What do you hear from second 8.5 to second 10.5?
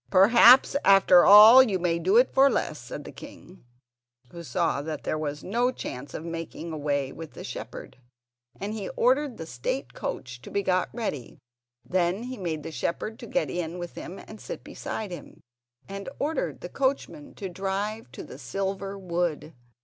and he ordered the state coach to